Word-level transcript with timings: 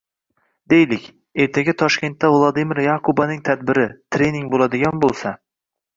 Deylik, 0.71 1.03
ertaga 1.43 1.75
Toshkentda 1.83 2.31
Vladimir 2.37 2.81
Yakubaning 2.87 3.45
tadbiri, 3.51 3.87
trening 4.17 4.49
boʻladigan 4.55 5.03
boʻlsa 5.05 5.35